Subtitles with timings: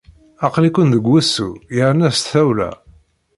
[0.45, 2.71] Aql-iken deg wusu yerna s tawla.